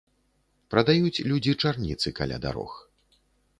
Прадаюць 0.73 1.23
людзі 1.33 1.53
чарніцы 1.65 2.17
каля 2.23 2.37
дарог. 2.49 2.71